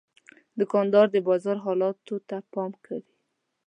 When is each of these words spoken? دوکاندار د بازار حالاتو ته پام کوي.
دوکاندار 0.59 1.05
د 1.11 1.17
بازار 1.27 1.57
حالاتو 1.65 2.15
ته 2.29 2.37
پام 2.53 2.71
کوي. 2.85 3.13